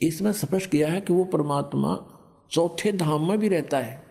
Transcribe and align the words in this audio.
इसमें 0.00 0.32
स्पष्ट 0.32 0.70
किया 0.70 0.88
है 0.88 1.00
कि 1.00 1.12
वो 1.12 1.24
परमात्मा 1.24 2.06
चौथे 2.50 2.92
धाम 2.92 3.28
में 3.28 3.38
भी 3.38 3.48
रहता 3.48 3.78
है। 3.78 4.02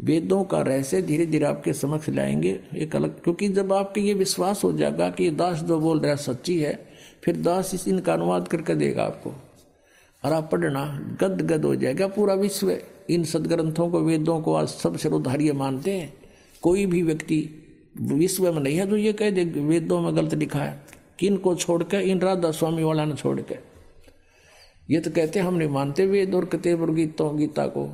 वेदों 0.00 0.44
का 0.44 0.60
रहस्य 0.60 1.02
धीरे 1.02 1.26
धीरे 1.26 1.46
आपके 1.46 1.72
समक्ष 1.72 2.08
लाएँगे, 2.08 2.60
एक 2.76 2.96
अलग, 2.96 3.22
क्योंकि 3.22 3.48
जब 3.48 3.72
आपके 3.72 4.00
ये 4.00 4.14
विश्वास 4.14 4.64
हो 4.64 4.72
जाएगा 4.72 5.10
कि 5.10 5.24
ये 5.24 5.30
दास 5.30 5.58
जो 5.58 5.80
बोल 5.80 6.00
रहा 6.00 6.10
है 6.10 6.16
सच्ची 6.16 6.60
है, 6.60 6.88
फिर 7.24 7.36
दास 7.36 7.74
इस 7.74 7.88
इनका 7.88 8.12
अनुवाद 8.12 8.48
करके 8.48 8.74
देगा 8.74 9.04
आपको। 9.04 9.32
और 10.24 10.32
आप 10.32 10.50
पढ़ना 10.52 11.16
गद 11.20 11.40
गद 11.40 11.64
हो 11.64 11.74
जाएगा 11.76 12.06
पूरा 12.06 12.34
विश्व। 12.34 12.78
इन 13.10 13.24
सदग्रंथों 13.24 13.90
को, 13.90 14.00
वेदों 14.00 14.40
को 14.40 14.54
आज 14.54 14.68
सब 14.68 14.96
सिरोधार्य 14.96 15.52
मानते 15.52 15.90
हैं। 15.90 16.12
कोई 16.62 16.86
भी 16.86 17.02
व्यक्ति 17.02 17.50
विश्व 18.00 18.52
में 18.52 18.60
नहीं 18.60 18.76
है 18.76 18.90
तो 18.90 18.96
ये 18.96 19.12
कह 19.12 19.30
दे 19.30 19.44
वेदों 19.44 20.00
में 20.00 20.16
गलत 20.16 20.34
लिखा 20.34 20.58
है। 20.58 20.86
किन 21.18 21.36
को 21.36 21.54
छोड़ 21.54 21.82
के 21.82 21.96
इन 21.96 22.20
राधा 22.20 22.50
स्वामी 22.50 22.84
वाला 22.84 23.04
ने 23.04 23.14
छोड़ 23.14 23.40
के 23.40 23.69
ये 24.90 25.00
तो 25.00 25.10
कहते 25.10 25.40
हम 25.40 25.54
नहीं 25.54 25.68
मानते 25.68 26.06
वेद 26.06 26.34
और 26.34 26.44
कतेब 26.44 26.82
और 26.82 26.90
गीतों 26.94 27.38
गीता 27.38 27.66
को। 27.66 27.86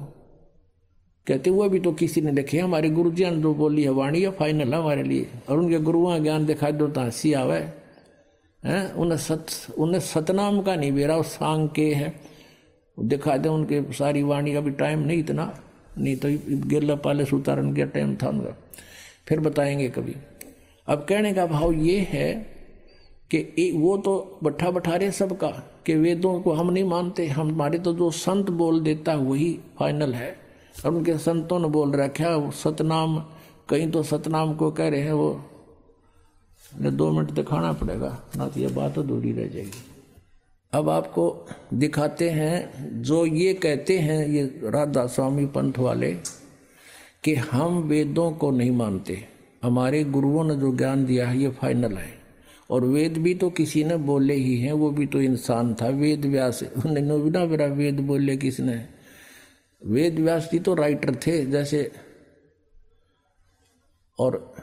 कहते 1.26 1.50
हुआ 1.50 1.68
भी 1.68 1.80
तो 1.80 1.92
किसी 1.92 2.20
ने 2.20 2.32
देखे 2.32 2.58
हमारे 2.58 2.90
गुरु 2.90 3.10
जी 3.10 3.24
ने 3.24 3.36
जो 3.36 3.54
बोली 3.54 3.82
है 3.82 3.90
वाणी 3.90 4.22
है 4.22 4.30
फाइनल 4.30 4.74
है 4.74 4.80
हमारे 4.80 5.02
लिए। 5.02 5.26
और 5.48 5.58
उनके 5.58 5.78
गुरुआ 5.78 6.18
ज्ञान 6.18 6.46
दिखाई 6.46 6.72
दो 6.72 6.88
तो 6.88 7.00
हँसी 7.00 7.32
आवे। 7.32 7.58
हैं? 8.64 8.92
उन्हें 8.92 9.18
सत, 9.18 9.46
उन्हें 9.78 10.00
सतनाम 10.00 10.62
का 10.62 10.76
नहीं 10.76 10.92
बेरा, 10.92 11.16
उस 11.16 11.26
सांग 11.26 11.68
के 11.68 11.94
है। 11.94 12.20
दिखा 13.00 13.36
दे 13.36 13.48
उनके 13.48 13.92
सारी 13.92 14.22
वाणी 14.22 14.52
का 14.52 14.60
भी 14.60 14.70
टाइम 14.70 14.98
नहीं 14.98 15.18
इतना। 15.18 15.60
नहीं 15.98 16.16
तो 16.16 16.28
गिरला 16.68 16.94
पाले 16.94 17.24
सुतारन 17.24 17.76
का 17.76 17.84
टाइम 17.84 18.16
था 18.16 18.28
उनका। 18.28 18.56
फिर 19.28 19.40
बताएँगे 19.40 19.88
कभी। 19.88 20.16
अब 20.86 21.06
कहने 21.08 21.34
का 21.34 21.46
भाव 21.46 21.72
ये 21.72 21.98
है 22.00 22.34
कि 23.34 23.72
वो 23.74 23.98
तो 23.98 24.38
बठा 24.44 24.70
बठा 24.70 24.96
रहे 24.96 25.10
सबका। 25.10 25.75
कि 25.86 25.94
वेदों 25.94 26.40
को 26.40 26.52
हम 26.52 26.70
नहीं 26.70 26.84
मानते 26.84 27.26
हम 27.26 27.50
हमारे 27.50 27.78
तो 27.78 27.92
जो 27.92 28.10
संत 28.10 28.50
बोल 28.50 28.80
देता 28.80 29.14
वही 29.14 29.60
फाइनल 29.78 30.14
है। 30.14 30.38
और 30.86 30.94
उनके 30.94 31.18
संतों 31.18 31.58
ने 31.58 31.68
बोल 31.68 31.92
रखा 31.92 32.50
सतनाम, 32.50 33.18
कहीं 33.68 33.90
तो 33.90 34.02
सतनाम 34.02 34.54
को 34.54 34.70
कह 34.70 34.88
रहे 34.88 35.00
हैं 35.00 35.12
वो। 35.12 35.44
दो 36.82 37.12
मिनट 37.12 37.30
दिखाना 37.30 37.72
पड़ेगा, 37.72 38.22
ना 38.36 38.48
तो 38.48 38.60
ये 38.60 38.68
बात 38.68 38.98
अधूरी 38.98 39.32
रह 39.32 39.48
जाएगी। 39.48 39.84
अब 40.72 40.88
आपको 40.88 41.46
दिखाते 41.74 42.30
हैं, 42.30 42.78
जो 43.02 43.26
ये 43.26 43.54
कहते 43.54 43.98
हैं, 43.98 44.26
ये 44.26 44.60
राधा 44.64 45.06
स्वामी 45.06 45.46
पंथ 45.46 45.72
वाले, 45.78 46.16
कि 47.24 47.34
हम 47.34 47.78
वेदों 47.78 48.32
को 48.32 48.50
नहीं 48.50 48.70
मानते। 48.70 49.28
हमारे 49.62 50.04
गुरुओं 50.04 50.44
ने 50.44 50.56
जो 50.56 50.76
ज्ञान 50.76 51.04
दिया 51.06 51.28
है, 51.28 51.38
ये 51.38 51.48
फाइनल 51.48 51.92
है। 51.92 52.15
और 52.70 52.84
वेद 52.84 53.18
भी 53.18 53.34
तो 53.34 53.50
किसी 53.50 53.84
ने 53.84 53.96
बोले 53.96 54.34
ही 54.34 54.60
हैं, 54.60 54.72
वो 54.72 54.90
भी 54.90 55.06
तो 55.06 55.20
इंसान 55.20 55.74
था, 55.74 55.88
वेद 55.88 56.24
व्यास। 56.24 56.64
बिना 56.86 57.44
मेरा 57.44 57.66
वेद 57.66 58.00
बोले 58.00 58.36
किसने? 58.36 58.86
वेद 59.86 60.18
व्यास 60.18 60.48
जी 60.52 60.58
तो 60.58 60.74
राइटर 60.74 61.14
थे, 61.14 61.46
जैसे। 61.46 61.92
और 64.18 64.54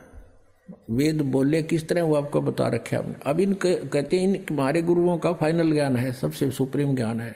वेद 0.92 1.22
बोले 1.22 1.64
किस 1.64 1.88
तरह, 1.88 2.04
वो 2.04 2.16
आपको 2.16 2.42
बता 2.42 2.68
रखे 2.68 2.96
आपने 2.96 3.16
अब 3.26 3.40
इन 3.40 3.54
कहते 3.64 4.20
हैं, 4.20 4.36
इन 4.36 4.46
हमारे 4.52 4.82
गुरुओं 4.82 5.18
का 5.18 5.34
फाइनल 5.34 5.72
ज्ञान 5.72 5.96
है, 5.96 6.12
सबसे 6.12 6.52
सुप्रीम 6.52 6.96
ज्ञान 6.96 7.22
है। 7.22 7.36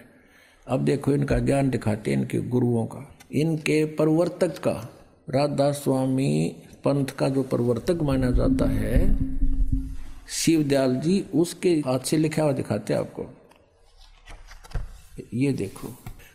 अब 0.68 0.86
देखो, 0.86 1.14
इनका 1.14 1.40
ज्ञान 1.40 1.70
दिखाते 1.70 2.12
हैं 2.12 2.20
इनके 2.20 2.40
गुरुओं 2.40 2.86
का। 2.86 3.18
इनके 3.32 3.86
प्रवर्तक 3.86 4.60
का 4.60 4.94
राधा 5.30 5.72
स्वामी 5.72 6.56
पंथ 6.86 7.06
का 7.06 7.30
जो 7.30 7.44
प्रवर्तक 7.44 8.00
माना 8.02 8.32
जाता 8.32 8.70
है 8.70 9.18
शिवदयाल 10.30 10.95
जी 10.95 11.22
उसके 11.33 11.73
हाथ 11.75 12.00
से 12.00 12.17
लिखा 12.17 12.44
हुआ 12.44 12.52
दिखाते 12.52 12.94
आपको। 12.94 13.25
ये 15.33 15.53
देखो। 15.53 15.88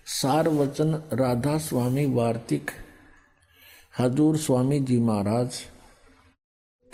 सार 0.06 0.48
वचन 0.48 1.02
राधा 1.12 1.58
स्वामी 1.58 2.06
वार्तिक, 2.06 2.70
हजूर 3.98 4.36
स्वामी 4.36 4.80
जी 4.80 4.98
महाराज, 5.00 5.60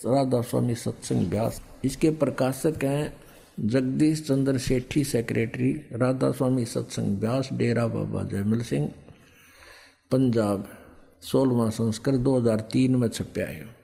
राधा 0.07 0.41
स्वामी 0.43 0.75
सत्संग 0.75 1.29
व्यास। 1.29 1.63
इसके 1.85 2.11
प्रकाशक 2.11 2.85
हैं 2.85 3.17
जगदीश 3.61 4.27
चंद्र 4.27 4.59
सेठी 4.59 5.05
सेक्रेटरी 5.05 5.73
राधा 5.93 6.31
स्वामी 6.33 6.65
सत्संग 6.65 7.19
व्यास, 7.19 7.49
डेरा 7.53 7.87
बाबा 7.87 8.23
जयमल 8.23 8.61
सिंह, 8.61 8.93
पंजाब 10.11 10.69
सोलवा 11.23 11.71
संस्कर 11.71 12.17
2003 12.17 12.97
में 12.97 13.09
छपया 13.09 13.47
है। 13.47 13.78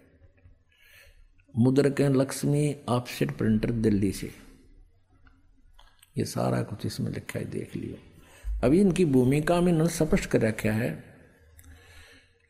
मुद्रक 1.54 2.00
लक्ष्मी 2.00 2.76
ऑफसेट 2.88 3.36
प्रिंटर 3.38 3.70
दिल्ली 3.70 4.12
से। 4.12 4.30
ये 6.18 6.24
सारा 6.24 6.62
कुछ 6.62 6.86
इसमें 6.86 7.12
लिखा 7.12 7.38
है, 7.38 7.44
देख 7.44 7.76
लियो। 7.76 7.96
अभी 8.64 8.80
इनकी 8.80 9.04
भूमिका 9.04 9.60
में 9.60 9.72
इन्होंने 9.72 9.92
स्पष्ट 9.92 10.26
कर 10.26 10.40
रखा 10.40 10.70
है 10.70 10.90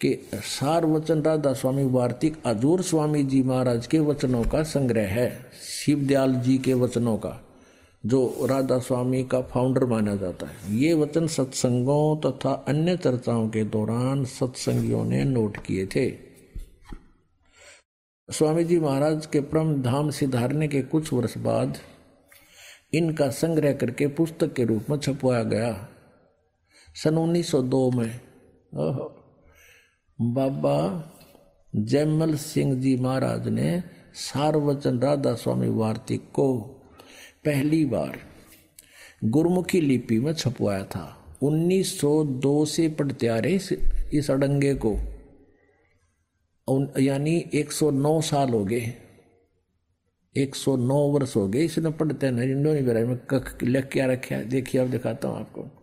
कि 0.01 0.17
सार 0.33 0.87
वचन 0.87 1.23
राधा 1.23 1.53
स्वामी 1.53 1.85
वार्तिक 1.85 2.43
अजूर 2.47 2.83
स्वामी 2.83 3.23
जी 3.25 3.43
महाराज 3.43 3.87
के 3.87 3.99
वचनों 3.99 4.45
का 4.45 4.63
संग्रह 4.63 5.09
है, 5.09 5.51
शिवदयाल 5.63 6.35
जी 6.35 6.59
के 6.59 6.75
वचनों 6.75 7.17
का, 7.17 7.41
जो 8.07 8.47
राधा 8.47 8.79
स्वामी 8.79 9.25
का 9.25 9.41
फाउंडर 9.43 9.85
माना 9.85 10.17
जाता 10.17 10.47
है। 10.47 10.77
ये 10.77 10.95
वचन 10.95 11.27
सत्संगों 11.27 12.17
तथा 12.17 12.31
तो 12.31 12.65
अन्य 12.69 12.97
चर्चाओं 12.97 13.49
के 13.49 13.65
दौरान 13.65 14.25
सत्संगियों 14.25 15.05
ने 15.05 15.25
नोट 15.25 15.57
किए 15.57 15.87
थे। 15.87 16.34
स्वामी 18.31 18.65
जी 18.65 18.79
महाराज 18.81 19.27
के 19.27 19.41
परम 19.41 19.83
धाम 19.83 20.11
सिधारने 20.11 20.69
के 20.69 20.83
कुछ 20.83 21.13
वर्ष 21.13 21.39
बाद 21.39 21.79
इनका 22.95 23.29
संग्रह 23.31 23.73
करके 23.73 24.07
पुस्तक 24.07 24.53
के 24.53 24.65
रूप 24.65 24.87
में 24.91 24.97
छपवाया 24.99 25.43
गया। 25.43 25.89
सन 26.95 27.19
1902 27.19 27.91
में 27.95 28.21
बाबा 30.21 30.79
जयमल 31.77 32.35
सिंह 32.35 32.75
जी 32.81 32.97
महाराज 32.97 33.49
ने 33.49 33.83
सार्वचन 34.15 34.99
राधा 34.99 35.35
स्वामी 35.35 35.69
वार्तिक 35.69 36.31
को 36.33 36.59
पहली 37.45 37.85
बार 37.85 38.19
गुरुमुखी 39.25 39.81
लिपि 39.81 40.19
में 40.19 40.33
छपवाया 40.33 40.85
था। 40.85 41.37
1902 41.43 42.67
से 42.67 42.89
पढ़ते 42.89 43.27
आ 43.27 43.39
रहे 43.39 43.55
इस, 44.13 44.31
अडंगे 44.31 44.75
को। 44.75 44.97
यानी 46.99 47.45
109 47.55 48.21
साल 48.21 48.49
हो 48.49 48.65
गए 48.65 48.95
109 50.37 51.13
वर्ष 51.13 51.37
हो 51.37 51.49
गए। 51.49 51.65
इसने 51.65 51.91
पढ़ते 51.91 52.27
हैं 52.27 52.33
में 53.05 53.17
कख 53.17 53.63
लिख 53.63 53.85
क्या 53.85 54.07
रखा 54.07 54.37
है? 54.37 54.45
देखिए, 54.45 54.81
अब 54.81 54.91
दिखाता 54.91 55.29
हूँ 55.29 55.41
आपको। 55.41 55.81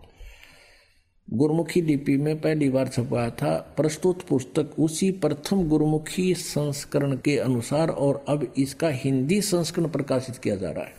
गुरुमुखी 1.34 1.82
लिपि 1.82 2.18
में 2.18 2.42
पहली 2.42 2.70
बार 2.70 2.88
छपा 2.88 3.30
था, 3.30 3.74
प्रस्तुत 3.78 4.22
पुस्तक 4.22 4.72
उसी 4.80 5.12
प्रथम 5.12 5.68
गुरुमुखी 5.68 6.34
संस्करण 6.34 7.18
के 7.18 7.38
अनुसार 7.38 7.90
और 7.90 8.26
अब 8.30 8.54
इसका 8.58 8.90
हिंदी 8.90 9.42
संस्करण 9.42 9.88
प्रकाशित 9.88 10.38
किया 10.38 10.56
जा 10.56 10.72
रहा 10.72 10.84
है। 10.84 10.94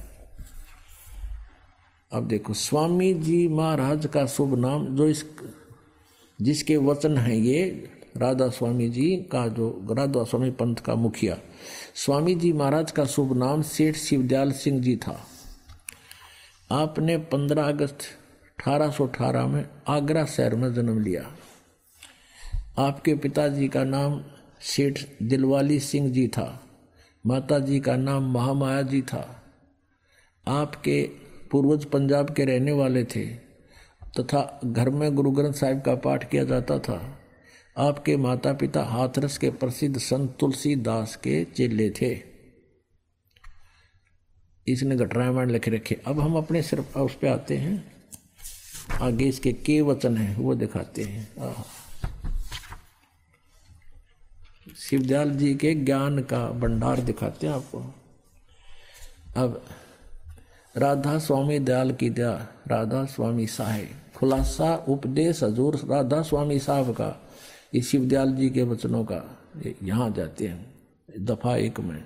अब 2.12 2.28
देखो, 2.28 2.52
स्वामी 2.52 3.14
जी 3.14 3.48
महाराज 3.48 4.06
का 4.06 4.26
शुभ 4.26 4.58
नाम, 4.58 4.96
जो 4.96 5.08
इस, 5.08 5.24
जिसके 6.40 6.76
वचन 6.76 7.18
है 7.18 7.38
ये 7.38 7.88
राधा 8.16 8.48
स्वामी 8.48 8.88
जी 8.88 9.16
का 9.16 9.48
जो 9.48 9.86
राधा 9.90 10.24
स्वामी 10.24 10.50
पंथ 10.50 10.76
का 10.76 10.94
मुखिया। 10.94 11.38
स्वामी 11.94 12.34
जी 12.34 12.52
महाराज 12.52 12.90
का 12.90 13.04
शुभ 13.04 13.36
नाम 13.36 13.62
सेठ 13.62 13.96
शिवदयाल 13.96 14.52
सिंह 14.52 14.80
जी 14.80 14.96
था। 14.96 15.26
आपने 16.70 17.18
15 17.18 17.64
अगस्त 17.64 17.98
1818 18.66 19.46
में 19.46 19.64
आगरा 19.88 20.24
शहर 20.24 20.54
में 20.54 20.74
जन्म 20.74 20.98
लिया। 20.98 21.36
आपके 22.78 23.14
पिताजी 23.14 23.68
का 23.68 23.84
नाम 23.84 24.24
सेठ 24.60 24.98
दिलवाली 25.22 25.80
सिंह 25.80 26.10
जी 26.10 26.28
था। 26.28 26.62
माता 27.26 27.58
जी 27.58 27.80
का 27.80 27.96
नाम 27.96 28.32
महामाया 28.32 28.82
जी 28.82 29.02
था। 29.02 29.42
आपके 30.48 31.10
पूर्वज 31.50 31.84
पंजाब 31.84 32.30
के 32.30 32.44
रहने 32.44 32.72
वाले 32.72 33.04
थे 33.04 33.24
तथा 34.20 34.60
घर 34.64 34.90
में 34.90 35.14
गुरु 35.14 35.30
ग्रंथ 35.30 35.52
साहिब 35.52 35.80
का 35.80 35.94
पाठ 35.94 36.30
किया 36.30 36.44
जाता 36.44 36.78
था। 36.78 37.18
आपके 37.78 38.16
माता 38.16 38.52
पिता 38.52 38.84
हाथरस 38.84 39.38
के 39.38 39.50
प्रसिद्ध 39.50 39.98
संत 39.98 40.36
तुलसीदास 40.40 41.16
के 41.16 41.44
चेले 41.44 41.90
थे। 41.90 42.20
इसने 44.68 44.96
घटरामायण 44.96 45.50
लिखे 45.50 45.70
रखे। 45.70 46.00
अब 46.06 46.20
हम 46.20 46.36
अपने 46.36 46.62
सिर्फ़ 46.62 46.98
उस 46.98 47.14
पर 47.14 47.28
आते 47.28 47.56
हैं। 47.56 47.92
आगे 49.00 49.24
इसके 49.24 49.52
के 49.52 49.80
वचन 49.80 50.16
है, 50.16 50.36
वो 50.36 50.54
दिखाते 50.54 51.02
हैं। 51.02 51.28
शिवदयाल 54.78 55.30
जी 55.30 55.54
के 55.54 55.74
ज्ञान 55.74 56.22
का 56.22 56.46
भंडार 56.46 57.00
दिखाते 57.00 57.46
हैं 57.46 57.54
आपको। 57.54 57.94
अब 59.36 59.66
राधा 60.76 61.18
स्वामी 61.18 61.58
दयाल 61.58 61.92
की 61.92 62.10
दया, 62.10 62.48
राधा 62.68 63.04
स्वामी 63.04 63.46
साहे 63.46 63.86
खुलासा, 64.16 64.76
उपदेश, 64.76 65.42
हजूर, 65.42 65.76
राधा 65.76 66.22
स्वामी 66.22 66.58
साहब 66.58 66.92
का। 66.92 67.28
इस 67.72 67.90
शिवदयाल 67.90 68.34
जी 68.34 68.48
के 68.50 68.62
वचनों 68.62 69.04
का 69.04 69.22
यहाँ 69.82 70.10
जाते 70.10 70.46
हैं, 70.46 70.64
दफ़ा 71.20 71.56
एक 71.56 71.80
में। 71.80 72.02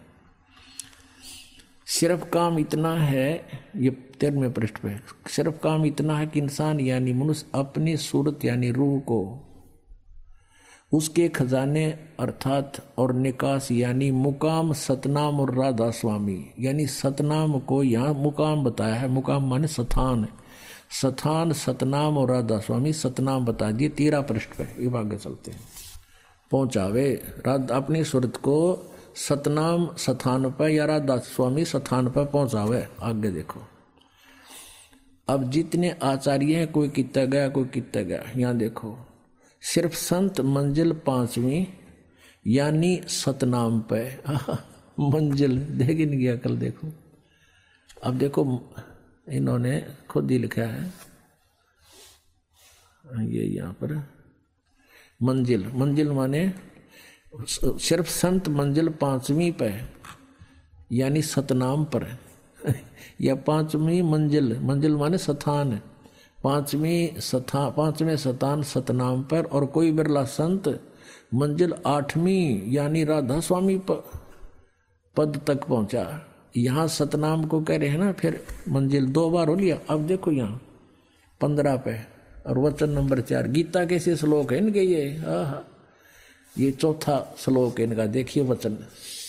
सिर्फ़ 1.89 2.25
काम 2.25 2.59
इतना 2.59 2.93
है, 2.95 3.31
ये 3.77 3.91
तेरहवें 4.21 4.53
पृष्ठ 4.53 4.79
पे, 4.79 4.97
सिर्फ़ 5.31 5.57
काम 5.57 5.85
इतना 5.87 6.19
है 6.19 6.27
कि 6.27 6.41
इंसान 6.41 6.81
यानी 6.81 7.13
मनुष्य 7.13 7.47
अपनी 7.55 7.97
सूरत 7.97 8.45
यानी 8.45 8.71
रूह 8.71 8.99
को, 9.01 9.43
उसके 10.93 11.29
खजाने 11.29 11.87
अर्थात 12.21 12.77
और 12.99 13.13
निकास 13.15 13.71
यानी 13.73 14.11
मुकाम 14.11 14.73
सतनाम 14.73 15.41
और 15.41 15.55
राधा 15.55 15.91
स्वामी, 15.91 16.39
यानी 16.61 16.87
सतनाम 16.87 17.59
को 17.61 17.83
यहाँ 17.83 18.15
मुकाम 18.15 18.65
बताया 18.65 18.95
है, 18.95 19.09
मुकाम 19.09 19.49
माने 19.51 19.67
सथान 19.69 20.27
सथान, 20.91 21.53
सतनाम 21.53 22.19
और 22.19 22.31
राधा 22.31 22.59
स्वामी 22.59 22.93
सतनाम 22.93 23.45
बता 23.45 23.71
दिए, 23.71 23.89
तेरह 23.89 24.21
पृष्ठ 24.21 24.51
पे 24.51 24.65
ये 24.65 24.99
आगे 24.99 25.17
चलते 25.17 25.51
हैं। 25.51 25.61
पहुंचावे। 26.51 27.23
राधा 27.47 27.77
अपनी 27.77 28.05
सूरत 28.05 28.37
को 28.37 28.91
सतनाम, 29.29 29.95
सथान 29.95 30.51
पर 30.51 30.69
या 30.69 30.85
राधा 30.85 31.17
स्वामी 31.17 31.65
सथान 31.65 32.11
पर 32.11 32.25
पहुंचावे। 32.25 32.89
आगे 33.03 33.31
देखो। 33.31 33.61
अब 35.29 35.51
जितने 35.51 35.97
आचार्य 36.03 36.55
हैं, 36.55 36.73
कोई 36.73 36.89
कितना 36.89 37.25
गया, 37.25 37.49
कोई 37.49 37.65
कितना 37.65 38.03
गया। 38.03 38.25
यहाँ 38.37 38.57
देखो। 38.57 38.99
सिर्फ़ 39.63 39.95
संत 39.95 40.41
मंजिल 40.41 40.93
पांचवी, 40.93 41.69
यानी 42.47 43.01
सतनाम 43.07 43.81
पे। 43.81 44.19
मंजिल, 45.01 45.59
देख 45.59 46.09
नहीं 46.09 46.19
गया 46.19 46.37
कल, 46.37 46.57
देखो। 46.57 46.93
अब 48.05 48.19
देखो 48.19 48.73
इन्होंने 49.29 49.87
खुद 50.11 50.31
ही 50.31 50.39
लिखा 50.39 50.63
है। 50.63 50.93
ये 53.27 53.45
यहाँ 53.45 53.73
पर 53.73 54.09
मंजिल 55.23 55.67
मंजिल 55.67 56.11
माने 56.11 56.55
सिर्फ़ 57.49 58.09
संत 58.09 58.49
मंजिल 58.49 58.89
पांचवी 58.89 59.51
पे 59.53 59.81
यानी 60.93 61.23
सतनाम 61.23 61.85
पर 61.85 62.03
है। 62.05 62.19
या 63.21 63.35
पांचवी 63.35 64.03
मंजिल 64.03 64.59
मंजिल 64.59 64.97
माने 64.97 65.19
सथान 65.19 65.81
पांचवी 66.45 67.15
सथा, 67.19 67.71
पाँचवें 67.71 68.17
सतान 68.17 68.63
सतनाम 68.63 69.23
पर, 69.23 69.45
और 69.45 69.67
कोई 69.67 69.93
बिरला 69.93 70.25
संत 70.25 70.93
मंजिल 71.35 71.75
आठवीं, 71.87 72.73
यानी 72.73 73.05
राधा 73.05 73.41
स्वामी 73.41 73.79
पद 75.17 75.41
तक 75.47 75.65
पहुँचा। 75.65 76.27
यहाँ 76.57 76.87
सतनाम 76.89 77.45
को 77.45 77.61
कह 77.61 77.77
रहे 77.77 77.89
हैं 77.89 77.99
ना, 77.99 78.13
फिर 78.13 78.41
मंजिल 78.69 79.07
दो 79.07 79.29
बार 79.31 79.49
हो 79.49 79.55
लिया। 79.55 79.79
अब 79.91 80.07
देखो 80.07 80.33
यहाँ, 80.33 80.61
पंद्रह 81.41 81.77
पे, 81.77 81.97
और 82.47 82.59
वचन 82.59 82.91
नंबर 82.91 83.21
चार, 83.21 83.49
गीता 83.49 83.85
के 83.85 83.99
से 83.99 84.17
श्लोक 84.17 84.53
है 84.53 84.59
इनके 84.59 84.81
ये। 84.81 85.09
हाँ 85.17 85.69
ये 86.57 86.71
चौथा 86.71 87.35
श्लोक 87.39 87.81
है 87.81 87.87
इनका, 87.87 88.07
देखिए 88.07 88.43
वचन, 88.43 88.79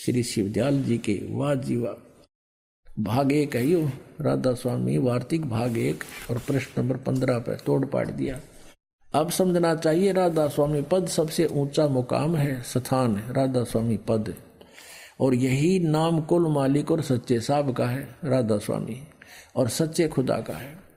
श्री 0.06 0.24
शिवदयाल 0.24 0.81
जी 0.83 0.97
के, 0.97 1.19
वाह 1.31 1.53
जी 1.56 1.77
वाह। 1.77 2.03
भाग 2.88 3.31
एक 3.31 3.56
है 3.56 3.65
यो, 3.68 3.89
राधा 4.21 4.53
स्वामी, 4.53 4.97
वार्तिक 4.97 5.45
भाग 5.45 5.77
एक, 5.77 6.03
और 6.31 6.38
प्रश्न 6.38 6.81
नंबर 6.81 6.97
पंद्रह 6.97 7.39
पे, 7.39 7.56
तोड़ 7.56 7.85
पाट 7.85 8.07
दिया। 8.07 8.39
अब 9.15 9.29
समझना 9.29 9.75
चाहिए, 9.75 10.12
राधा 10.12 10.47
स्वामी 10.47 10.81
पद 10.81 11.07
सबसे 11.07 11.45
ऊँचा 11.45 11.88
मुकाम 11.88 12.35
है, 12.35 12.62
स्थान 12.62 13.15
है, 13.15 13.33
राधा 13.33 13.63
स्वामी 13.63 13.97
पद। 13.97 14.33
और 15.19 15.36
यही 15.36 15.80
नाम 15.80 16.22
कुल 16.22 16.48
मालिक 16.48 16.92
और 16.92 17.02
सच्चे 17.02 17.40
साहब 17.40 17.74
का 17.74 17.86
है 17.86 18.16
राधा 18.24 18.58
स्वामी 18.58 19.02
और 19.56 19.69
सच्चे 19.69 20.08
खुदा 20.08 20.40
का 20.40 20.54
है। 20.54 20.88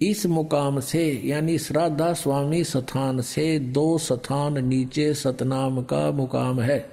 इस 0.00 0.26
मुकाम 0.26 0.80
से, 0.80 1.22
यानी 1.24 1.56
राधा 1.56 2.12
स्वामी 2.12 2.64
स्थान 2.64 3.20
से 3.20 3.58
दो 3.58 3.98
स्थान 3.98 4.64
नीचे 4.64 5.14
सतनाम 5.14 5.82
का 5.82 6.10
मुकाम 6.10 6.60
है। 6.60 6.90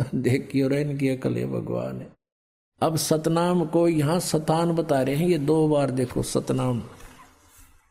देखिए, 0.14 0.62
और 0.62 0.72
इनकी 0.72 1.08
अकल 1.08 1.36
है 1.36 1.46
भगवान। 1.46 2.00
है 2.00 2.08
अब 2.82 2.96
सतनाम 2.96 3.64
को 3.64 3.88
यहाँ 3.88 4.20
सतान 4.20 4.72
बता 4.72 5.02
रहे 5.02 5.14
हैं। 5.14 5.28
ये 5.28 5.38
दो 5.38 5.68
बार 5.68 5.90
देखो, 5.90 6.22
सतनाम। 6.22 6.82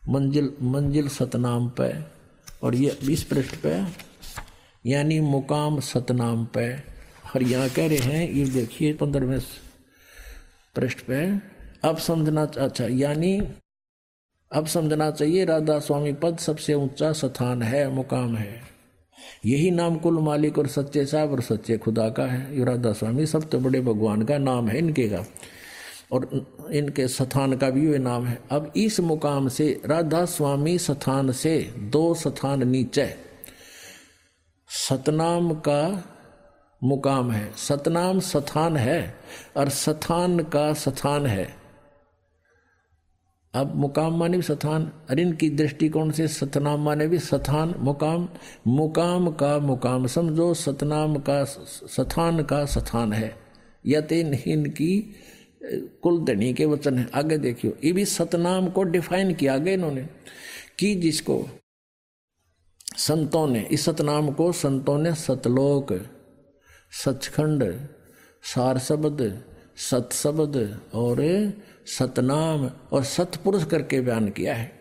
मंजिल 0.09 0.53
मंजिल 0.62 1.07
सतनाम 1.07 1.69
पे। 1.69 2.18
और 2.63 2.75
ये 2.75 2.97
बीस 3.06 3.23
पृष्ठ 3.23 3.56
पे, 3.56 3.83
यानी 4.89 5.19
मुकाम 5.19 5.80
सतनाम 5.80 6.45
पे। 6.45 6.96
और 7.35 7.44
यहाँ 7.44 7.69
कह 7.69 7.88
रहे 7.88 7.97
हैं, 7.97 8.29
ये 8.31 8.45
देखिए 8.45 8.94
पंद्रहवें 8.94 9.39
पृष्ठ 10.75 11.00
पे, 11.00 11.25
अब 11.89 11.97
समझना 11.97 12.44
अच्छा 12.57 12.88
यानी 12.88 13.39
अब 14.51 14.65
समझना 14.65 15.09
चाहिए, 15.12 15.45
राधा 15.45 15.79
स्वामी 15.79 16.13
पद 16.13 16.38
सबसे 16.38 16.74
ऊँचा 16.74 17.12
स्थान 17.12 17.62
है, 17.62 17.89
मुकाम 17.89 18.35
है। 18.35 18.62
यही 19.45 19.71
नाम 19.71 19.95
कुल 19.95 20.19
मालिक 20.19 20.57
और 20.57 20.68
सच्चे 20.68 21.06
साहब 21.06 21.31
और 21.31 21.41
सच्चे 21.41 21.77
खुदा 21.77 22.09
का 22.09 22.25
है, 22.25 22.57
ये 22.57 22.65
राधा 22.65 22.94
स्वामी 22.94 23.25
सब 23.25 23.50
तो 23.50 23.59
बड़े 23.59 23.81
भगवान 23.81 24.21
का 24.21 24.38
नाम 24.38 24.68
है, 24.68 24.77
इनके 24.77 25.07
का। 25.09 25.25
और 26.12 26.47
इनके 26.71 27.07
स्थान 27.07 27.57
का 27.57 27.69
भी 27.69 27.91
ये 27.91 27.97
नाम 27.97 28.25
है। 28.25 28.39
अब 28.51 28.71
इस 28.75 29.00
मुकाम 29.00 29.47
से, 29.47 29.81
राधा 29.85 30.25
स्वामी 30.25 30.77
स्थान 30.77 31.31
से, 31.31 31.59
दो 31.77 32.13
स्थान 32.13 32.68
नीचे, 32.68 33.13
सतनाम 34.69 35.53
का 35.53 35.81
मुकाम 36.83 37.31
है। 37.31 37.51
सतनाम 37.57 38.19
स्थान 38.19 38.77
है 38.77 39.15
और 39.57 39.69
स्थान 39.69 40.39
का 40.39 40.74
स्थान 40.74 41.25
है। 41.25 41.56
अब 43.53 43.75
मुकाम 43.75 44.18
माने 44.18 44.38
भी 44.38 44.44
स्थान 44.44 44.91
अरिन 45.09 45.33
की 45.33 45.50
दृष्टिकोण 45.50 46.12
से 46.12 46.27
सतनाम 46.27 46.81
माने 46.81 47.07
भी 47.07 47.19
स्थान, 47.19 47.75
मुकाम। 47.77 48.29
मुकाम 48.68 49.31
का 49.31 49.59
मुकाम, 49.59 50.07
समझो 50.07 50.53
सतनाम 50.53 51.15
का 51.15 51.44
स्थान 51.44 52.44
का 52.44 52.65
स्थान 52.65 53.13
है। 53.13 53.35
यतिन 53.85 54.33
इनकी 54.33 55.15
कुलधनी 56.03 56.53
के 56.53 56.65
वचन 56.65 56.97
है। 56.97 57.07
आगे 57.15 57.38
देखियो, 57.38 57.73
ये 57.83 57.91
भी 57.91 58.06
सतनाम 58.06 58.68
को 58.68 58.83
डिफाइन 58.83 59.33
किया 59.33 59.53
आगे 59.53 59.73
इन्होंने, 59.73 60.09
कि 60.80 60.95
जिसको 60.95 61.44
संतों 62.97 63.47
ने, 63.47 63.68
इस 63.71 63.85
सतनाम 63.85 64.31
को 64.31 64.51
संतों 64.51 64.97
ने 64.97 65.13
सतलोक 65.15 66.16
सचखंड 66.91 67.89
सार 68.43 68.77
शब्द 68.77 69.43
सतशब्द 69.77 70.79
और 70.93 71.17
सतनाम 71.85 72.71
और 72.93 73.03
सतपुरुष 73.03 73.65
करके 73.65 74.01
बयान 74.01 74.29
किया 74.29 74.55
है। 74.55 74.77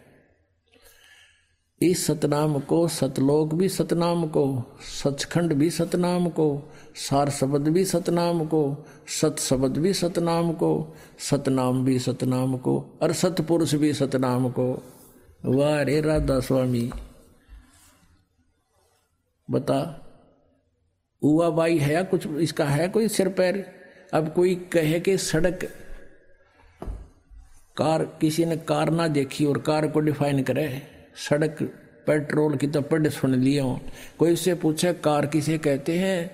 इस 1.83 2.07
सतनाम 2.07 2.59
को, 2.59 2.89
सतलोक 2.89 3.55
भी 3.55 3.69
सतनाम 3.69 4.27
को, 4.29 4.63
सचखंड 5.05 5.53
भी 5.53 5.71
सतनाम 5.71 6.29
को 6.29 6.63
सार 6.97 7.31
शब्द 7.31 7.69
भी 7.69 7.85
सतनाम 7.85 8.47
को 8.47 8.87
सत 9.09 9.37
शब्द 9.39 9.77
भी 9.77 9.93
सतनाम 9.93 10.53
को, 10.53 10.97
सतनाम 11.19 11.85
भी 11.85 11.99
सतनाम 11.99 12.57
को 12.57 12.99
और 13.03 13.13
सतपुरुष 13.13 13.75
भी 13.75 13.93
सतनाम 13.95 14.51
को। 14.51 14.83
वाह 15.45 15.83
रे 15.83 16.01
राधा 16.01 16.41
स्वामी, 16.41 16.91
बता। 19.51 20.03
हुआ 21.23 21.49
बाई 21.51 21.79
है, 21.79 22.03
कुछ 22.05 22.27
इसका 22.27 22.65
है 22.65 22.89
कोई 22.89 23.09
सिर 23.09 23.29
पैर? 23.29 23.65
अब 24.13 24.33
कोई 24.33 24.55
कहे 24.73 25.01
कि 25.01 25.17
सड़क 25.19 25.69
कार, 27.77 28.05
किसी 28.21 28.45
ने 28.45 28.57
कार 28.57 28.91
ना 28.91 29.09
देखी 29.09 29.45
और 29.45 29.59
कार 29.59 29.87
को 29.87 30.01
डिफाइन 30.01 30.43
करे, 30.43 30.83
सड़क 31.29 31.63
पेट्रोल 32.07 32.57
की 32.57 32.67
तो 32.67 32.81
पढ़ 32.81 33.09
सुन 33.09 33.35
लिया 33.35 33.65
कोई 34.19 34.33
उससे 34.33 34.55
पूछे, 34.55 34.93
कार 34.93 35.27
किसे 35.27 35.59
कहते 35.59 35.99
हैं? 35.99 36.31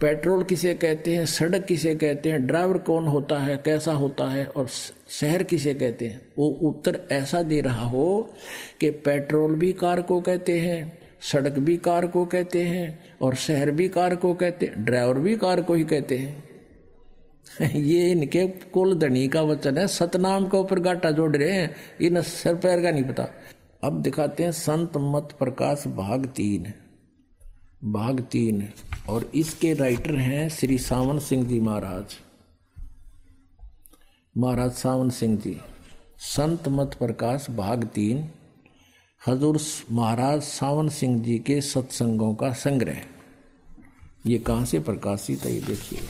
पेट्रोल 0.00 0.42
किसे 0.44 0.74
कहते 0.74 1.14
हैं? 1.14 1.26
सड़क 1.26 1.64
किसे 1.64 1.94
कहते 1.94 2.30
हैं? 2.30 2.46
ड्राइवर 2.46 2.78
कौन 2.78 3.06
होता 3.06 3.38
है? 3.38 3.56
कैसा 3.56 3.92
होता 3.92 4.24
है? 4.30 4.44
और 4.46 4.68
शहर 5.08 5.42
किसे 5.42 5.74
कहते 5.74 6.06
हैं? 6.06 6.20
वो 6.38 6.48
उत्तर 6.62 7.00
ऐसा 7.12 7.42
दे 7.42 7.60
रहा 7.60 7.84
हो 7.84 8.34
कि 8.80 8.90
पेट्रोल 8.90 9.54
भी 9.54 9.72
कार 9.72 10.02
को 10.02 10.20
कहते 10.20 10.58
हैं। 10.60 11.01
सड़क 11.22 11.52
भी 11.52 11.76
कार 11.76 12.06
को 12.06 12.24
कहते 12.26 12.62
हैं 12.62 13.16
और 13.22 13.34
शहर 13.34 13.70
भी 13.70 13.88
कार 13.88 14.16
को 14.16 14.34
कहते 14.34 14.66
हैं, 14.66 14.84
ड्राइवर 14.84 15.18
भी 15.18 15.36
कार 15.36 15.62
को 15.62 15.74
ही 15.74 15.84
कहते 15.84 16.18
हैं। 16.18 16.52
ये 17.74 18.10
इनके 18.10 18.46
कुल 18.46 18.98
धनी 18.98 19.28
का 19.28 19.42
वचन 19.42 19.78
है, 19.78 19.86
सतनाम 19.86 20.46
के 20.46 20.56
ऊपर 20.56 20.78
गाटा 20.78 21.10
जोड़ 21.10 21.36
रहे 21.36 21.52
हैं, 21.52 21.76
इन 22.00 22.22
सर 22.22 22.54
पैर 22.54 22.82
का 22.82 22.90
नहीं 22.90 23.04
पता। 23.04 23.28
अब 23.84 24.02
दिखाते 24.02 24.42
हैं 24.42 24.52
संत 24.52 24.92
मत 24.96 25.36
प्रकाश 25.38 25.86
भाग 25.86 26.26
तीन। 26.26 26.72
भाग 27.84 28.20
तीन, 28.20 28.68
और 29.08 29.30
इसके 29.34 29.74
राइटर 29.74 30.14
हैं 30.14 30.48
श्री 30.48 30.78
सावन 30.78 31.18
सिंह 31.18 31.48
जी 31.48 31.60
महाराज। 31.60 32.04
महाराज 34.38 34.72
सावन 34.72 35.10
सिंह 35.10 35.38
जी, 35.38 35.60
संत 36.18 36.68
मत 36.68 36.94
प्रकाश 36.94 37.46
भाग 37.50 37.84
तीन। 37.84 38.30
हजूर 39.28 39.58
महाराज 39.90 40.40
सावन 40.42 40.88
सिंह 40.88 41.22
जी 41.22 41.38
के 41.38 41.60
सत्संगों 41.60 42.34
का 42.34 42.52
संग्रह। 42.52 43.02
ये 44.26 44.38
कहाँ 44.38 44.64
से 44.64 44.80
प्रकाशित 44.80 45.44
है, 45.44 45.52
ये 45.54 45.60
देखिए। 45.60 46.00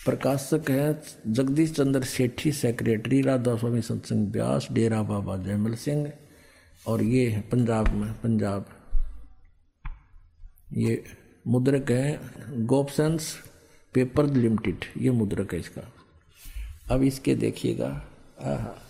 प्रकाशक 0.00 0.70
है 0.70 1.02
जगदीश 1.26 1.72
चंद्र 1.72 2.04
सेठी 2.04 2.52
सेक्रेटरी 2.52 3.20
राधा 3.22 3.56
स्वामी 3.56 3.82
सत्संग 3.82 4.32
व्यास, 4.32 4.68
डेरा 4.72 5.02
बाबा 5.02 5.36
जयमल 5.36 5.74
सिंह, 5.74 6.12
और 6.86 7.02
ये 7.02 7.28
है 7.30 7.40
पंजाब 7.40 7.88
में, 7.88 8.12
पंजाब। 8.12 8.66
ये 10.72 11.04
मुद्रक 11.46 11.90
है 11.90 12.20
गोपसेंस 12.66 13.36
पेपर 13.94 14.26
लिमिटेड, 14.26 14.84
ये 14.98 15.10
मुद्रक 15.10 15.54
है 15.54 15.60
इसका। 15.60 15.92
अब 16.90 17.02
इसके 17.02 17.34
देखिएगा। 17.34 17.88
हाँ 18.42 18.84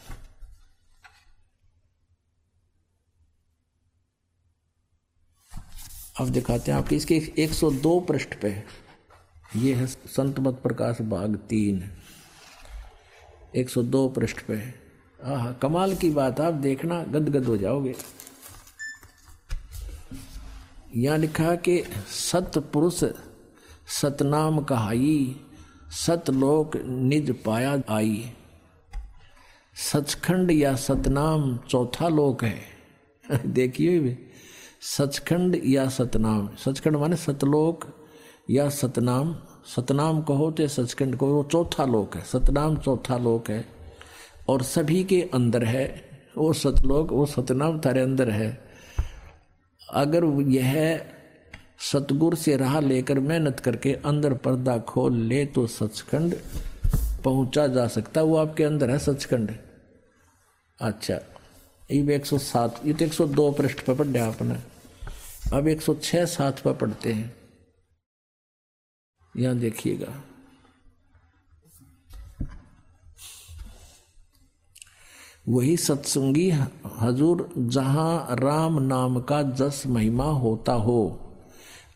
अब 6.20 6.28
दिखाते 6.28 6.72
हैं, 6.72 6.78
आपके 6.78 6.96
इसके 6.96 7.32
102 7.38 8.00
पृष्ठ 8.00 8.40
पे 8.40 8.62
ये 9.56 9.74
है 9.74 9.86
संत 9.86 10.40
मत 10.40 10.54
प्रकाश 10.54 11.00
भाग 11.00 11.36
तीन 11.36 11.90
102 13.56 14.08
पृष्ठ 14.08 14.40
पे 14.40 14.88
आह, 15.24 15.52
कमाल 15.52 15.96
की 15.96 16.10
बात, 16.10 16.40
आप 16.40 16.54
देखना, 16.54 17.02
गदगद 17.02 17.44
हो 17.44 17.56
जाओगे। 17.56 17.94
यहाँ 20.96 21.18
लिखा 21.18 21.54
कि 21.54 21.84
सतपुरुष 22.08 23.04
सतनाम 24.02 24.64
कहाई, 24.64 25.40
सतलोक 26.06 26.76
निज 26.76 27.42
पाया 27.44 27.82
आई। 27.88 28.32
सचखंड 29.74 30.50
या 30.50 30.74
सतनाम 30.74 31.56
चौथा 31.56 32.08
लोक 32.08 32.44
है। 32.44 32.60
देखिए 33.46 34.27
सचखंड 34.80 35.60
या 35.64 35.88
सतनाम। 35.88 36.50
सचखंड 36.64 36.96
माने 36.96 37.16
सतलोक 37.16 38.06
या 38.50 38.68
सतनाम। 38.68 39.36
सतनाम 39.76 40.22
कहो 40.22 40.50
तो 40.50 40.68
सचखंड 40.68 41.16
को 41.16 41.26
वो 41.26 41.48
चौथा 41.52 41.84
लोक 41.84 42.16
है। 42.16 42.22
सतनाम 42.22 42.76
चौथा 42.76 43.18
लोक 43.18 43.50
है। 43.50 43.66
और 44.48 44.62
सभी 44.62 45.04
के 45.04 45.30
अंदर 45.34 45.64
है। 45.64 46.08
वो 46.38 46.52
सतलोक, 46.52 47.12
वो 47.12 47.26
सतनाम 47.26 47.80
तारे 47.80 48.00
अंदर 48.00 48.30
है। 48.30 48.64
अगर 49.90 50.24
यह 50.24 51.04
सतगुर 51.92 52.34
से 52.34 52.56
राह 52.56 52.80
लेकर 52.80 53.20
मेहनत 53.20 53.60
करके 53.60 53.92
अंदर 53.94 54.34
पर्दा 54.34 54.78
खोल 54.78 55.16
ले 55.16 55.46
तो 55.46 55.66
सचखंड 55.66 56.34
पहुँचा 57.24 57.66
जा 57.66 57.86
सकता। 57.86 58.22
वो 58.22 58.36
आपके 58.36 58.64
अंदर 58.64 58.90
है 58.90 58.98
सचखंड। 58.98 59.52
अच्छा। 60.80 61.20
ये 61.90 62.02
सौ 62.24 62.38
सात, 62.38 62.80
ये 62.86 62.92
तो 62.92 63.04
एक 63.04 63.12
सौ 63.12 63.26
दो 63.26 63.50
पृष्ठ 63.52 63.80
पर 63.80 63.94
पढ़ा 63.94 64.26
आपने। 64.26 64.56
अब 65.56 65.68
एक 65.68 65.82
सौ 65.82 65.94
छह 65.94 66.24
सात 66.24 66.58
पर 66.58 66.72
पढ़ते 66.72 67.12
हैं। 67.12 67.34
यहाँ 69.36 69.56
देखिएगा। 69.56 70.22
वही 75.48 75.76
सत्संगी 75.76 76.50
हजूर, 77.00 77.48
जहाँ 77.58 78.36
राम 78.40 78.82
नाम 78.82 79.20
का 79.20 79.42
जस 79.42 79.82
महिमा 79.86 80.24
होता 80.24 80.72
हो। 80.72 81.24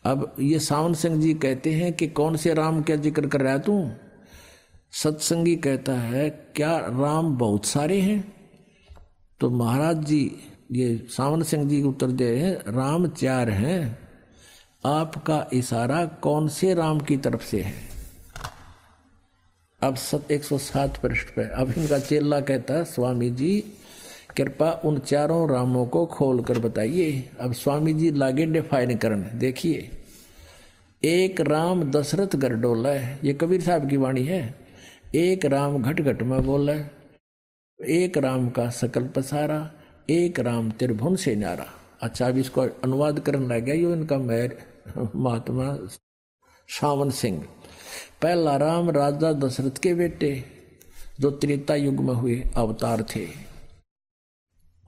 अब 0.05 0.35
ये 0.39 0.59
सावन 0.59 0.93
सिंह 0.93 1.21
जी 1.21 1.33
कहते 1.33 1.73
हैं 1.73 1.93
कि 1.93 2.07
कौन 2.07 2.35
से 2.35 2.53
राम 2.53 2.81
का 2.81 2.95
ज़िक्र 2.95 3.27
कर 3.27 3.41
रहा 3.41 3.57
तू? 3.57 3.91
सत्संगी 4.93 5.55
कहता 5.55 5.93
है, 5.93 6.29
क्या 6.29 6.77
राम 6.77 7.37
बहुत 7.37 7.65
सारे 7.65 8.01
हैं? 8.01 8.42
तो 9.43 9.49
महाराज 9.49 9.97
जी, 9.97 10.35
ये 10.71 11.05
सावन 11.09 11.43
सिंह 11.43 11.69
जी 11.69 11.81
उत्तर 11.81 12.07
दे 12.07 12.35
हैं 12.35 12.55
राम 12.55 13.07
चार 13.07 13.49
हैं। 13.49 13.99
आपका 14.85 15.47
इशारा 15.53 16.05
कौन 16.05 16.47
से 16.47 16.73
राम 16.73 16.99
की 16.99 17.17
तरफ़ 17.17 17.43
से 17.45 17.61
है? 17.61 17.73
अब 19.81 19.95
सत, 19.95 20.31
एक 20.31 20.43
सौ 20.43 20.57
सात 20.57 20.97
पृष्ठ 20.97 21.27
पे। 21.27 21.43
अब 21.43 21.73
इनका 21.77 21.99
चेला 21.99 22.39
कहता 22.39 22.83
स्वामी 22.83 23.29
जी, 23.29 23.63
कृपा 24.37 24.81
उन 24.85 24.99
चारों 24.99 25.49
रामों 25.49 25.85
को 25.85 26.05
खोल 26.05 26.43
कर 26.43 26.59
बताइए। 26.59 27.29
अब 27.39 27.53
स्वामी 27.53 27.93
जी, 27.93 28.11
लागे 28.11 28.45
डिफाइन 28.45 28.97
करने, 28.97 29.39
देखिए। 29.39 29.91
एक 31.03 31.41
राम 31.41 31.83
दशरथ 31.83 32.35
घर 32.35 32.53
डोला 32.53 32.89
है। 32.89 33.19
ये 33.23 33.33
कबीर 33.33 33.61
साहब 33.61 33.89
की 33.89 33.97
वाणी 33.97 34.23
है। 34.23 34.55
एक 35.15 35.45
राम 35.45 35.83
घट 35.83 36.01
घट 36.01 36.23
में 36.23 36.45
बोला 36.45 36.73
है। 36.73 37.02
एक 37.81 38.17
राम 38.17 38.49
का 38.49 38.69
सकल 38.69 39.07
पसारा, 39.07 39.71
एक 40.09 40.39
राम 40.39 40.71
त्रिभुवन 40.71 41.15
से 41.15 41.35
न्यारा 41.35 41.65
अच्छा 42.01 42.27
अब 42.27 42.37
इसको 42.37 42.61
अनुवाद 42.61 43.19
करने 43.19 43.47
लग 43.47 43.63
गया, 43.63 43.75
यो 43.75 43.93
इनका 43.93 44.17
मैर 44.17 44.57
महात्मा 45.15 45.77
सावन 46.67 47.09
सिंह। 47.09 47.47
पहला 48.21 48.57
राम 48.57 48.89
राजा 48.89 49.33
दशरथ 49.33 49.77
के 49.77 49.93
बेटे, 49.93 50.43
जो 51.19 51.31
त्रेता 51.31 51.75
युग 51.75 51.95
में 51.95 52.13
हुए 52.13 52.43
अवतार 52.55 53.05
थे। 53.15 53.25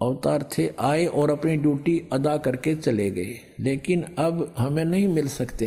अवतार 0.01 0.49
थे, 0.57 0.73
आए 0.79 1.05
और 1.05 1.31
अपनी 1.31 1.57
ड्यूटी 1.57 2.09
अदा 2.13 2.37
करके 2.37 2.75
चले 2.75 3.11
गए। 3.11 3.39
लेकिन 3.59 4.03
अब 4.19 4.55
हमें 4.57 4.85
नहीं 4.85 5.07
मिल 5.07 5.27
सकते। 5.27 5.65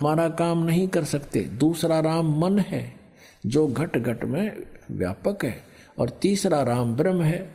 हमारा 0.00 0.28
काम 0.28 0.64
नहीं 0.64 0.88
कर 0.88 1.04
सकते। 1.04 1.40
दूसरा 1.40 2.00
राम 2.00 2.40
मन 2.40 2.58
है, 2.58 2.94
जो 3.46 3.66
घट 3.66 3.96
घट 3.98 4.24
में 4.24 4.56
व्यापक 4.90 5.44
है। 5.44 5.67
और 5.98 6.10
तीसरा 6.10 6.62
राम 6.62 6.96
ब्रह्म 6.96 7.22
है 7.22 7.50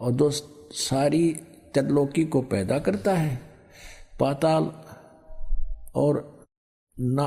और 0.00 0.12
दो 0.12 0.30
सारी 0.72 1.32
त्रिलोकी 1.74 2.24
को 2.24 2.42
पैदा 2.42 2.78
करता 2.78 3.14
है। 3.14 3.40
पाताल 4.20 4.72
और 5.94 6.44
ना, 7.00 7.26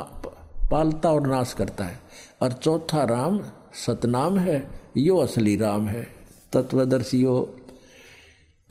पालता 0.71 1.11
और 1.11 1.27
नाश 1.27 1.53
करता 1.53 1.83
है। 1.83 1.99
और 2.41 2.53
चौथा 2.53 3.03
राम 3.03 3.41
सतनाम 3.73 4.39
है, 4.39 4.67
यो 4.97 5.17
असली 5.17 5.55
राम 5.55 5.87
है। 5.87 6.07
तत्वदर्शी 6.53 7.23
यो, 7.23 7.55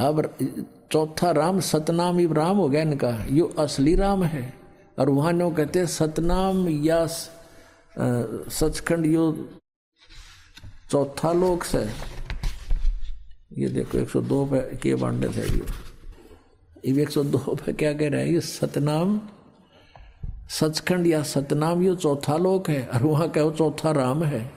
अब 0.00 0.34
चौथा 0.92 1.30
राम 1.30 1.60
सतनाम 1.60 2.18
ही 2.18 2.26
राम 2.26 2.56
हो 2.56 2.68
गया 2.68 2.82
इनका, 2.82 3.26
यो 3.30 3.46
असली 3.58 3.94
राम 3.94 4.24
है। 4.24 4.54
और 4.98 5.10
वहाँ 5.10 5.32
नो 5.32 5.50
कहते 5.50 5.86
सतनाम 5.86 6.68
या 6.68 7.06
सचखंड 8.50 9.06
यो 9.06 9.48
चौथा 10.90 11.32
लोक 11.32 11.64
से। 11.64 11.88
ये 13.58 13.68
देखो 13.68 13.98
102 13.98 14.46
पे 14.46 14.76
के 14.76 14.94
बांडे 14.94 15.28
थे 15.28 15.42
ये। 15.42 15.62
102 16.84 17.38
पे 17.38 17.72
क्या 17.72 17.92
कह 17.92 18.08
रहे 18.08 18.20
हैं? 18.20 18.28
ये 18.28 18.40
सतनाम, 18.40 19.20
सचखंड 20.50 21.06
या 21.06 21.22
सतनाम, 21.22 21.82
यो 21.82 21.94
चौथा 21.94 22.36
लोक 22.36 22.70
है, 22.70 22.86
और 22.86 23.02
वहाँ 23.02 23.28
कहो 23.28 23.50
चौथा 23.50 23.90
राम 23.90 24.24
है? 24.24 24.52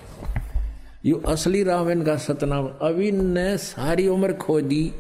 यो 1.06 1.18
असली 1.18 1.64
राम 1.64 1.90
इनका 1.90 2.16
सतनाम। 2.16 2.66
अब 2.66 2.96
ने 3.14 3.58
सारी 3.58 4.08
उम्र 4.08 4.34
खो 4.34 4.62
दी। 4.62 4.94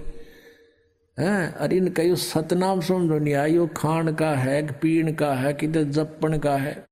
है? 1.20 1.52
अरे 1.52 1.78
इन 1.78 1.88
कहो 1.88 2.16
सतनाम 2.16 2.82
समझो 2.82 3.20
नहीं 3.20 3.34
आया 3.34 3.66
खान 3.66 4.16
का 4.16 4.30
है, 4.30 4.72
पीण 4.72 5.14
का 5.14 5.34
है, 5.34 5.54
किधर 5.54 5.84
जपण 5.84 6.38
का 6.38 6.56
है। 6.56 6.86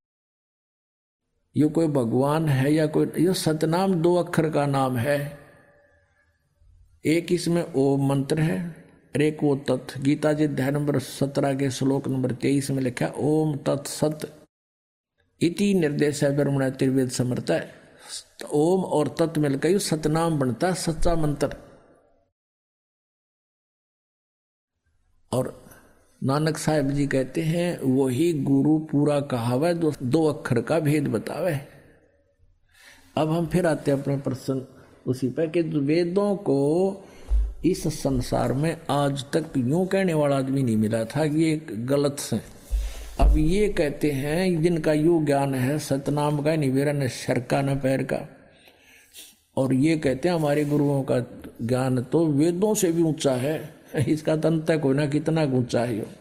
यो 1.57 1.69
कोई 1.69 1.87
भगवान 1.87 2.49
है 2.49 2.73
या 2.73 2.85
कोई, 2.85 3.05
ये 3.05 3.33
सतनाम 3.33 3.93
दो 3.93 4.15
अक्षर 4.15 4.49
का 4.49 4.65
नाम 4.65 4.97
है। 4.97 5.39
एक 7.05 7.31
इसमें 7.31 7.73
ओ 7.73 7.97
मंत्र 7.97 8.39
है 8.39 8.85
और 9.15 9.21
एक 9.21 9.37
वो 9.43 9.55
तत्। 9.55 9.97
गीता 10.01 10.33
जी 10.33 10.43
अध्याय 10.43 10.71
नंबर 10.71 10.99
सत्रह 10.99 11.53
के 11.53 11.69
श्लोक 11.69 12.07
नंबर 12.07 12.31
तेईस 12.31 12.71
में 12.71 12.81
लिखा 12.83 13.07
ओम 13.17 13.57
तत्सत 13.57 14.45
इति 15.41 15.73
निर्देश 15.73 16.23
है 16.23 16.35
ब्रह्मण 16.35 16.69
त्रिवेद 16.69 17.09
समर्थ 17.09 17.51
है। 17.51 17.73
ओम 18.53 18.83
और 18.83 19.07
तत् 19.07 19.37
मिलकर 19.37 19.77
सतनाम 19.77 20.39
बनता 20.39 20.67
है, 20.67 20.73
सच्चा 20.73 21.15
मंत्र। 21.15 21.55
नानक 26.23 26.57
साहेब 26.57 26.89
जी 26.91 27.07
कहते 27.07 27.41
हैं 27.41 27.79
वही 27.81 28.33
गुरु 28.33 28.77
पूरा 28.79 29.19
कहावे 29.19 29.73
दो, 29.73 29.93
दो 30.03 30.25
अक्षर 30.25 30.61
का 30.61 30.79
भेद 30.79 31.07
बतावे 31.07 31.59
अब 33.17 33.31
हम 33.31 33.45
फिर 33.45 33.65
आते 33.65 33.91
हैं 33.91 34.01
अपने 34.01 34.17
प्रश्न 34.17 34.65
उसी 35.07 35.29
पर 35.29 35.47
कि 35.47 35.61
वेदों 35.61 36.35
को 36.35 36.59
इस 37.65 37.83
संसार 38.03 38.53
में 38.53 38.77
आज 38.89 39.25
तक 39.33 39.57
यूँ 39.57 39.85
कहने 39.87 40.13
वाला 40.13 40.37
आदमी 40.37 40.63
नहीं 40.63 40.77
मिला 40.77 41.03
था 41.05 41.25
कि 41.27 41.43
ये 41.43 41.55
गलत 41.85 42.19
से। 42.19 42.39
अब 43.19 43.37
ये 43.37 43.67
कहते 43.69 44.11
हैं 44.11 44.61
जिनका 44.61 44.93
यू 44.93 45.25
ज्ञान 45.25 45.55
है 45.55 45.79
सतनाम 45.79 46.41
का 46.41 46.55
निवेरा 46.55 46.91
न 46.91 47.07
शर 47.07 47.39
का 47.39 47.61
न 47.61 47.75
पैर 47.79 48.03
का। 48.03 48.27
और 49.57 49.73
ये 49.73 49.97
कहते 49.97 50.29
हैं 50.29 50.35
हमारे 50.35 50.65
गुरुओं 50.65 51.03
का 51.03 51.19
ज्ञान 51.61 52.01
तो 52.03 52.25
वेदों 52.25 52.73
से 52.73 52.91
भी 52.91 53.03
ऊँचा 53.03 53.33
है। 53.33 53.80
इसका 54.07 54.35
तंत्र 54.35 54.77
कोई 54.77 54.93
ना 54.95 55.05
कितना 55.05 55.43
ऊँचा 55.43 55.81
है? 55.81 56.20